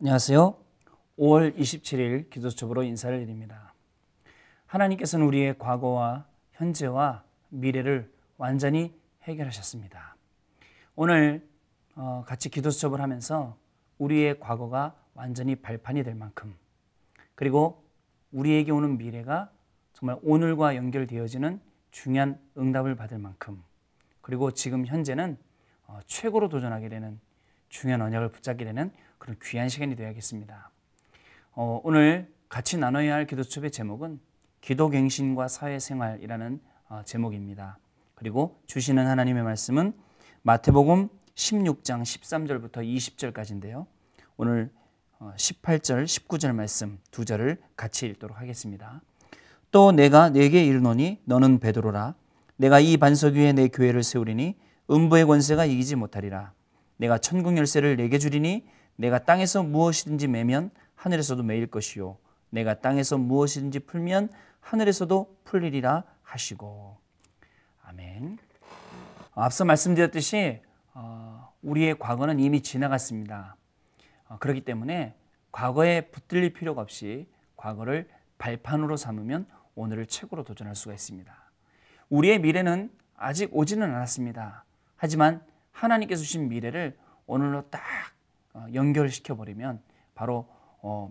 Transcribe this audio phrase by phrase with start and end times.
[0.00, 0.56] 안녕하세요.
[1.18, 3.74] 5월 27일 기도첩으로 인사를 드립니다.
[4.66, 8.94] 하나님께서는 우리의 과거와 현재와 미래를 완전히
[9.24, 10.14] 해결하셨습니다.
[10.94, 11.44] 오늘
[11.96, 13.56] 어, 같이 기도 수첩을 하면서
[13.98, 16.54] 우리의 과거가 완전히 발판이 될 만큼
[17.34, 17.82] 그리고
[18.30, 19.50] 우리에게 오는 미래가
[19.94, 21.60] 정말 오늘과 연결되어지는
[21.90, 23.64] 중요한 응답을 받을 만큼
[24.20, 25.36] 그리고 지금 현재는
[25.88, 27.18] 어, 최고로 도전하게 되는
[27.68, 30.70] 중요한 언약을 붙잡게 되는 그런 귀한 시간이 되어야겠습니다.
[31.52, 34.20] 어, 오늘 같이 나눠야 할 기도첩의 제목은
[34.60, 37.78] 기도갱신과 사회생활이라는 어, 제목입니다.
[38.14, 39.92] 그리고 주시는 하나님의 말씀은
[40.42, 43.86] 마태복음 16장 13절부터 20절까지인데요.
[44.36, 44.70] 오늘
[45.20, 49.02] 18절, 어, 19절 말씀 두 절을 같이 읽도록 하겠습니다.
[49.70, 52.14] 또 내가 내게 이르노니 너는 베드로라
[52.56, 54.56] 내가 이 반석 위에 내 교회를 세우리니
[54.90, 56.52] 음부의 권세가 이기지 못하리라
[56.96, 58.66] 내가 천국 열쇠를 내게 주리니
[58.98, 62.18] 내가 땅에서 무엇이든지 매면 하늘에서도 매일 것이요
[62.50, 66.98] 내가 땅에서 무엇이든지 풀면 하늘에서도 풀리리라 하시고
[67.84, 68.38] 아멘.
[69.34, 70.60] 앞서 말씀드렸듯이
[70.94, 73.56] 어, 우리의 과거는 이미 지나갔습니다.
[74.28, 75.14] 어, 그렇기 때문에
[75.52, 81.32] 과거에 붙들릴 필요가 없이 과거를 발판으로 삼으면 오늘을 최고로 도전할 수가 있습니다.
[82.10, 84.64] 우리의 미래는 아직 오지는 않았습니다.
[84.96, 88.17] 하지만 하나님께서 주신 미래를 오늘로 딱 어,
[88.74, 89.82] 연결시켜 버리면
[90.14, 90.48] 바로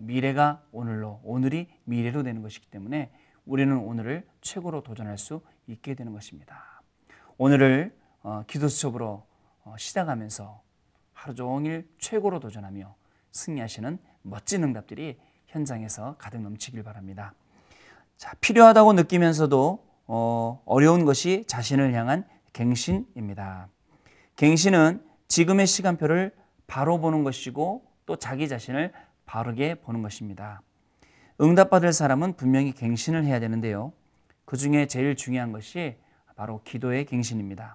[0.00, 3.10] 미래가 오늘로 오늘이 미래로 되는 것이기 때문에
[3.46, 6.82] 우리는 오늘을 최고로 도전할 수 있게 되는 것입니다.
[7.36, 7.96] 오늘을
[8.46, 9.24] 기도 수첩으로
[9.76, 10.62] 시작하면서
[11.12, 12.94] 하루 종일 최고로 도전하며
[13.32, 17.34] 승리하시는 멋진 응답들이 현장에서 가득 넘치길 바랍니다.
[18.16, 23.68] 자, 필요하다고 느끼면서도 어, 어려운 것이 자신을 향한 갱신입니다.
[24.36, 26.34] 갱신은 지금의 시간표를
[26.68, 28.92] 바로 보는 것이고 또 자기 자신을
[29.26, 30.62] 바르게 보는 것입니다.
[31.40, 33.92] 응답받을 사람은 분명히 갱신을 해야 되는데요.
[34.44, 35.96] 그 중에 제일 중요한 것이
[36.36, 37.74] 바로 기도의 갱신입니다.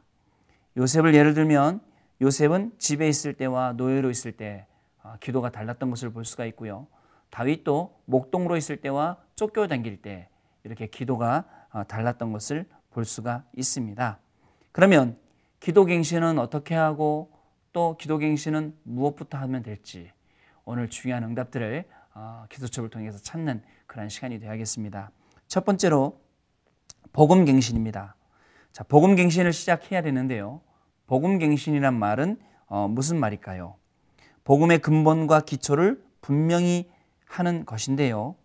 [0.77, 1.81] 요셉을 예를 들면
[2.21, 4.65] 요셉은 집에 있을 때와 노예로 있을 때
[5.03, 6.87] 어, 기도가 달랐던 것을 볼 수가 있고요.
[7.29, 10.29] 다윗도 목동으로 있을 때와 쫓겨다닐 때
[10.63, 14.19] 이렇게 기도가 어, 달랐던 것을 볼 수가 있습니다.
[14.71, 15.17] 그러면
[15.59, 17.32] 기도 갱신은 어떻게 하고
[17.73, 20.11] 또 기도갱신은 무엇부터 하면 될지
[20.63, 25.11] 오늘 중요한 응답들을 어, 기도첩을 통해서 찾는 그런 시간이 되어야겠습니다.
[25.47, 26.21] 첫 번째로
[27.11, 28.15] 복음갱신입니다.
[28.71, 30.61] 자, 복음갱신을 시작해야 되는데요.
[31.07, 33.75] 복음갱신이란 말은 어, 무슨 말일까요?
[34.43, 36.91] 복음의 근본과 기초를 분명히
[37.25, 38.35] 하는 것인데요.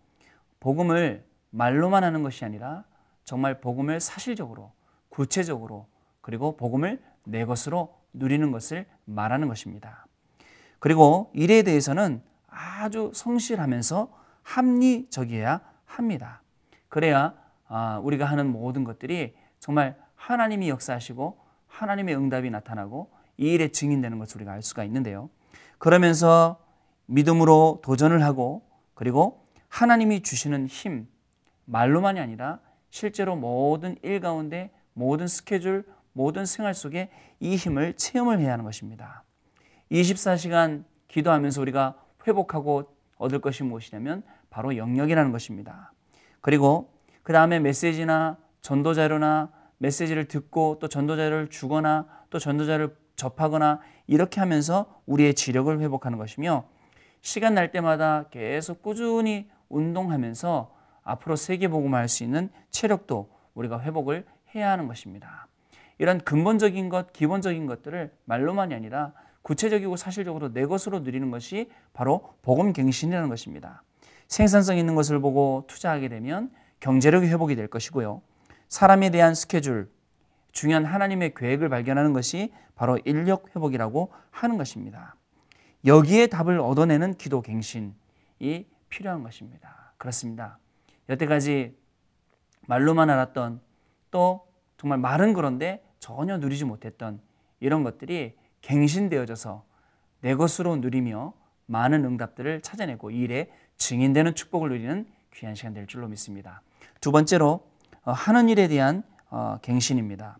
[0.59, 2.83] 복음을 말로만 하는 것이 아니라
[3.23, 4.71] 정말 복음을 사실적으로,
[5.09, 5.87] 구체적으로,
[6.21, 10.05] 그리고 복음을 내 것으로 누리는 것을 말하는 것입니다.
[10.79, 14.11] 그리고 일에 대해서는 아주 성실하면서
[14.43, 16.41] 합리적이어야 합니다.
[16.87, 17.35] 그래야
[17.67, 21.37] 아, 우리가 하는 모든 것들이 정말 하나님이 역사하시고
[21.67, 25.29] 하나님의 응답이 나타나고 이 일에 증인되는 것을 우리가 알 수가 있는데요.
[25.77, 26.59] 그러면서
[27.05, 28.63] 믿음으로 도전을 하고
[28.95, 31.07] 그리고 하나님이 주시는 힘,
[31.65, 32.59] 말로만이 아니라
[32.89, 35.85] 실제로 모든 일 가운데 모든 스케줄,
[36.19, 37.09] 모든 생활 속에
[37.39, 39.23] 이 힘을 체험을 해야 하는 것입니다.
[39.89, 41.95] 24시간 기도하면서 우리가
[42.27, 45.93] 회복하고 얻을 것이 무엇이냐면 바로 영역이라는 것입니다.
[46.41, 46.91] 그리고
[47.23, 53.79] 그 다음에 메시지나 전도 자료나 메시지를 듣고 또 전도 자료를 주거나 또 전도 자료를 접하거나
[54.05, 56.65] 이렇게 하면서 우리의 지력을 회복하는 것이며
[57.21, 64.71] 시간 날 때마다 계속 꾸준히 운동하면서 앞으로 세계복음을 할 수 있는 체력도 우리가 회복을 해야
[64.71, 65.48] 하는 것입니다.
[65.99, 72.73] 이런 근본적인 것, 기본적인 것들을 말로만이 아니라 구체적이고 사실적으로 내 것으로 누리는 것이 바로 복음
[72.73, 73.83] 갱신이라는 것입니다.
[74.27, 78.21] 생산성 있는 것을 보고 투자하게 되면 경제력이 회복이 될 것이고요.
[78.69, 79.91] 사람에 대한 스케줄,
[80.51, 85.15] 중요한 하나님의 계획을 발견하는 것이 바로 인력 회복이라고 하는 것입니다.
[85.85, 87.93] 여기에 답을 얻어내는 기도 갱신이
[88.89, 89.93] 필요한 것입니다.
[89.97, 90.59] 그렇습니다.
[91.09, 91.75] 여태까지
[92.67, 93.61] 말로만 알았던
[94.11, 94.47] 또
[94.77, 97.19] 정말 말은 그런데 전혀 누리지 못했던
[97.59, 99.63] 이런 것들이 갱신되어져서
[100.21, 101.33] 내 것으로 누리며
[101.65, 106.61] 많은 응답들을 찾아내고 이 일에 증인되는 축복을 누리는 귀한 시간 될 줄로 믿습니다.
[106.99, 107.65] 두 번째로
[108.03, 110.37] 어, 하는 일에 대한 어, 갱신입니다.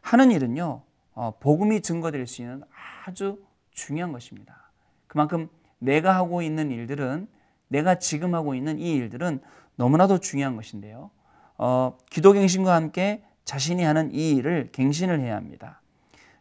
[0.00, 0.82] 하는 일은요,
[1.14, 2.62] 어, 복음이 증거될 수 있는
[3.04, 4.70] 아주 중요한 것입니다.
[5.06, 7.28] 그만큼 내가 하고 있는 일들은
[7.68, 9.40] 내가 지금 하고 있는 이 일들은
[9.76, 11.10] 너무나도 중요한 것인데요.
[11.56, 15.80] 어, 기도 갱신과 함께 자신이 하는 이 일을 갱신을 해야 합니다.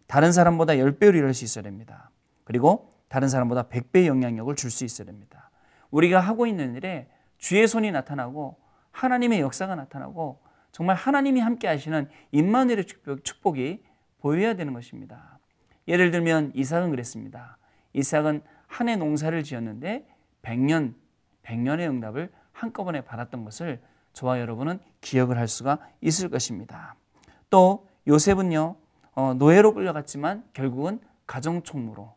[0.08, 2.12] 다른 사람보다 10배로 일할 수 있어야 됩니다.
[2.44, 5.50] 그리고 다른 사람보다 100배 영향력을 줄 수 있어야 됩니다.
[5.90, 7.08] 우리가 하고 있는 일에
[7.38, 8.58] 주의 손이 나타나고
[8.92, 10.42] 하나님의 역사가 나타나고
[10.74, 12.86] 정말 하나님이 함께 하시는 임마누엘의
[13.24, 13.86] 축복이
[14.20, 15.40] 보여야 되는 것입니다.
[15.88, 17.58] 예를 들면 이삭은 그랬습니다.
[17.94, 20.06] 이삭은 한 해 농사를 지었는데
[20.42, 20.94] 100년
[21.44, 23.82] 100년의 응답을 한꺼번에 받았던 것을
[24.18, 26.96] 저와 여러분은 기억을 할 수가 있을 것입니다.
[27.52, 28.76] 또 요셉은요
[29.14, 32.16] 어, 노예로 끌려갔지만 결국은 가정총무로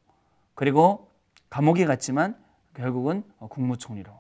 [0.55, 1.11] 그리고
[1.51, 2.39] 감옥에 갔지만
[2.73, 4.11] 결국은 국무총리로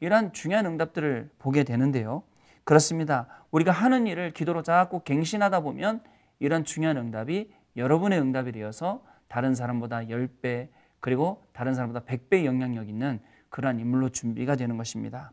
[0.00, 2.24] 이러한 중요한 응답들을 보게 되는데요.
[2.64, 3.26] 그렇습니다.
[3.52, 6.02] 우리가 하는 일을 기도로 자꾸 갱신하다 보면
[6.40, 10.68] 이런 중요한 응답이 여러분의 응답이 되어서 다른 사람보다 10배
[11.00, 13.18] 그리고 다른 사람보다 100배 영향력 있는
[13.48, 15.32] 그러한 인물로 준비가 되는 것입니다.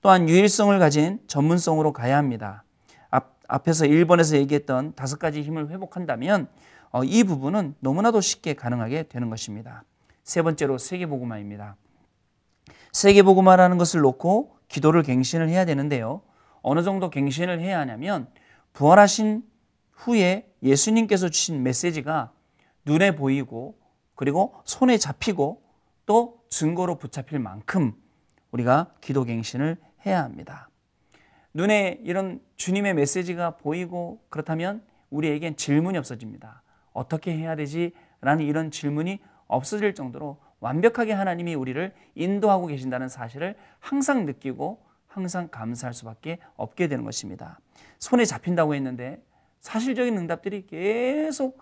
[0.00, 2.64] 또한 유일성을 가진 전문성으로 가야 합니다.
[3.10, 6.48] 앞, 앞에서 1번에서 얘기했던 다섯 가지 힘을 회복한다면
[6.90, 9.84] 어, 이 부분은 너무나도 쉽게 가능하게 되는 것입니다.
[10.24, 11.76] 세 번째로 세계보고마입니다.
[12.92, 16.22] 세계보고마라는 것을 놓고 기도를 갱신을 해야 되는데요.
[16.62, 18.28] 어느 정도 갱신을 해야 하냐면
[18.72, 19.42] 부활하신
[19.92, 22.32] 후에 예수님께서 주신 메시지가
[22.84, 23.76] 눈에 보이고
[24.14, 25.62] 그리고 손에 잡히고
[26.06, 27.94] 또 증거로 붙잡힐 만큼
[28.52, 29.76] 우리가 기도 갱신을
[30.06, 30.68] 해야 합니다.
[31.54, 36.62] 눈에 이런 주님의 메시지가 보이고 그렇다면 우리에겐 질문이 없어집니다.
[36.92, 37.92] 어떻게 해야 되지?
[38.20, 45.92] 라는 이런 질문이 없어질 정도로 완벽하게 하나님이 우리를 인도하고 계신다는 사실을 항상 느끼고 항상 감사할
[45.92, 47.58] 수밖에 없게 되는 것입니다.
[47.98, 49.22] 손에 잡힌다고 했는데
[49.60, 51.60] 사실적인 응답들이 계속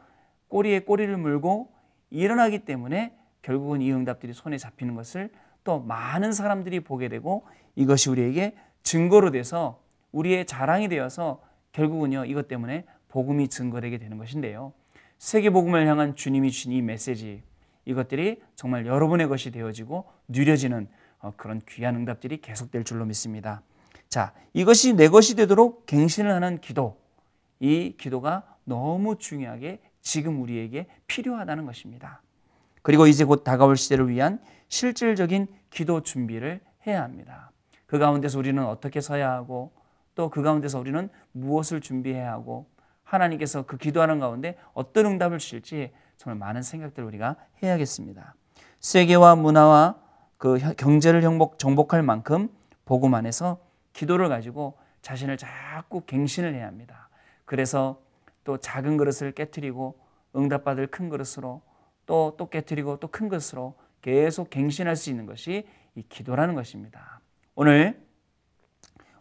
[0.49, 1.73] 꼬리에 꼬리를 물고
[2.11, 5.31] 일어나기 때문에 결국은 이 응답들이 손에 잡히는 것을
[5.65, 7.45] 또 많은 사람들이 보게 되고
[7.77, 11.43] 이것이 우리에게 증거로 돼서 우리의 자랑이 되어서
[11.73, 14.73] 결국은요 이것 때문에 복음이 증거되게 되는 것인데요.
[15.19, 17.43] 세계 복음을 향한 주님이 주신 이 메시지
[17.85, 23.63] 이것들이 정말 여러분의 것이 되어지고 누려지는 어, 그런 귀한 응답들이 계속될 줄로 믿습니다.
[24.09, 26.99] 자, 이것이 내 것이 되도록 갱신을 하는 기도.
[27.59, 32.23] 이 기도가 너무 중요하게 지금 우리에게 필요하다는 것입니다.
[32.83, 37.51] 그리고 이제 곧 다가올 시대를 위한 실질적인 기도 준비를 해야 합니다.
[37.87, 39.73] 그 가운데서 우리는 어떻게 서야 하고
[40.15, 42.67] 또 그 가운데서 우리는 무엇을 준비해야 하고
[43.05, 48.35] 하나님께서 그 기도하는 가운데 어떤 응답을 주실지 정말 많은 생각들을 우리가 해야겠습니다.
[48.81, 49.97] 세계와 문화와
[50.37, 52.49] 그 경제를 정복, 정복할 만큼
[52.85, 53.59] 복음 안에서
[53.93, 57.09] 기도를 가지고 자신을 자꾸 갱신을 해야 합니다.
[57.45, 58.01] 그래서
[58.45, 59.99] 또 작은 그릇을 깨뜨리고
[60.37, 61.63] 응답받을 큰 그릇으로
[62.11, 65.65] 또 또 깨뜨리고 또큰 그릇으로 계속 갱신할 수 있는 것이
[65.95, 67.21] 이 기도라는 것입니다.
[67.55, 68.05] 오늘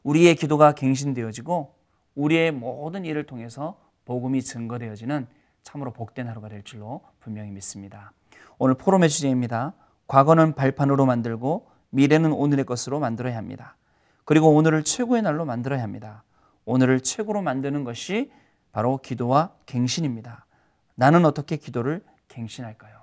[0.02, 1.76] 우리의 기도가 갱신되어지고
[2.16, 5.28] 우리의 모든 일을 통해서 복음이 증거되어지는
[5.62, 8.12] 참으로 복된 하루가 될 줄로 분명히 믿습니다.
[8.58, 9.74] 오늘 포럼의 주제입니다.
[10.08, 13.78] 과거는 발판으로 만들고 미래는 오늘의 것으로 만들어야 합니다.
[14.26, 16.24] 그리고 오늘을 최고의 날로 만들어야 합니다.
[16.66, 18.32] 오늘을 최고로 만드는 것이
[18.72, 20.48] 바로 기도와 갱신입니다.
[20.96, 22.98] 나는 어떻게 기도를 갱신할까요?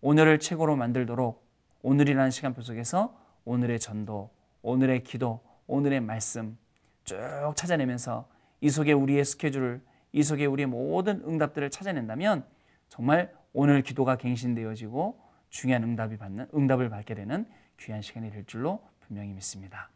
[0.00, 1.46] 오늘을 최고로 만들도록
[1.82, 4.30] 오늘이라는 시간표 속에서 오늘의 전도,
[4.62, 6.56] 오늘의 기도, 오늘의 말씀
[7.04, 7.16] 쭉
[7.56, 8.28] 찾아내면서
[8.60, 9.82] 이 속에 우리의 스케줄을
[10.12, 12.46] 이 속에 우리의 모든 응답들을 찾아낸다면
[12.88, 15.20] 정말 오늘 기도가 갱신되어지고
[15.50, 17.46] 중요한 응답이 받는 응답을 받게 되는
[17.80, 19.90] 귀한 시간이 될 줄로 분명히 믿습니다.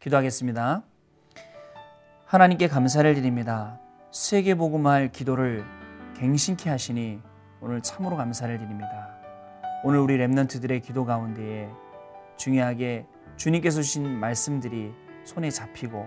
[0.00, 0.82] 기도하겠습니다.
[2.26, 3.78] 하나님께 감사를 드립니다.
[4.10, 5.64] 세계 복음할 기도를
[6.16, 7.20] 갱신케 하시니
[7.64, 9.08] 오늘 참으로 감사를 드립니다.
[9.84, 11.70] 오늘 우리 렘넌트들의 기도 가운데에
[12.36, 13.06] 중요하게
[13.36, 14.92] 주님께서 주신 말씀들이
[15.24, 16.06] 손에 잡히고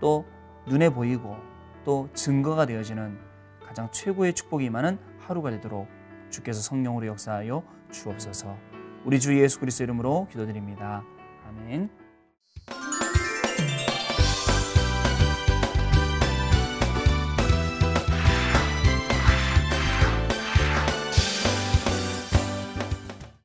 [0.00, 0.24] 또
[0.66, 1.36] 눈에 보이고
[1.84, 3.16] 또 증거가 되어지는
[3.64, 5.86] 가장 최고의 축복이 많은 하루가 되도록
[6.30, 7.62] 주께서 성령으로 역사하여
[7.92, 8.56] 주옵소서.
[9.04, 11.04] 우리 주 예수 그리스도 이름으로 기도드립니다.
[11.46, 12.07] 아멘.